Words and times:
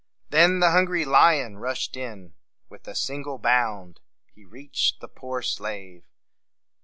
Then 0.31 0.61
the 0.61 0.71
hungry 0.71 1.05
lion 1.05 1.57
rushed 1.59 1.95
in. 1.95 2.33
With 2.69 2.87
a 2.87 2.95
single 2.95 3.37
bound 3.37 3.99
he 4.33 4.43
reached 4.43 4.99
the 4.99 5.07
poor 5.07 5.43
slave. 5.43 6.05